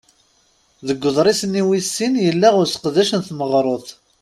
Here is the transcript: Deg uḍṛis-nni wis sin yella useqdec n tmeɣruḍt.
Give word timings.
Deg 0.87 0.99
uḍṛis-nni 1.09 1.63
wis 1.67 1.87
sin 1.95 2.13
yella 2.25 2.49
useqdec 2.61 3.09
n 3.15 3.21
tmeɣruḍt. 3.27 3.89